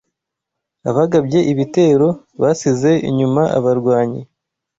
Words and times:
Abagabye 0.89 1.39
igitero 1.51 2.07
basize 2.41 2.91
inyuma 3.09 3.41
abarwanyi 3.57 4.21